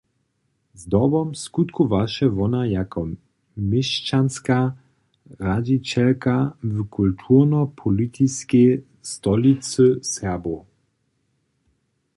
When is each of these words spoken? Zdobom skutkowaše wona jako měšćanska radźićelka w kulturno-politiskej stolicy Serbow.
Zdobom 0.81 1.35
skutkowaše 1.43 2.27
wona 2.37 2.61
jako 2.77 2.99
měšćanska 3.69 4.59
radźićelka 5.47 6.35
w 6.73 6.75
kulturno-politiskej 6.95 8.67
stolicy 9.11 9.85
Serbow. 10.11 10.57